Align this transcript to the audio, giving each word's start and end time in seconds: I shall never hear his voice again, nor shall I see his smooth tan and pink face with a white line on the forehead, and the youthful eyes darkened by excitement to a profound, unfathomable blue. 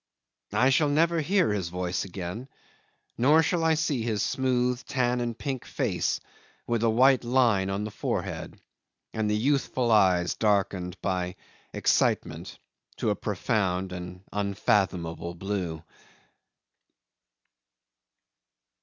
I 0.55 0.71
shall 0.71 0.89
never 0.89 1.21
hear 1.21 1.53
his 1.53 1.69
voice 1.69 2.05
again, 2.05 2.49
nor 3.19 3.43
shall 3.43 3.63
I 3.63 3.75
see 3.75 4.01
his 4.01 4.23
smooth 4.23 4.83
tan 4.87 5.21
and 5.21 5.37
pink 5.37 5.63
face 5.63 6.19
with 6.65 6.81
a 6.81 6.89
white 6.89 7.23
line 7.23 7.69
on 7.69 7.83
the 7.83 7.91
forehead, 7.91 8.59
and 9.13 9.29
the 9.29 9.37
youthful 9.37 9.91
eyes 9.91 10.33
darkened 10.33 10.99
by 11.03 11.35
excitement 11.71 12.57
to 12.97 13.11
a 13.11 13.15
profound, 13.15 13.93
unfathomable 14.33 15.35
blue. 15.35 15.83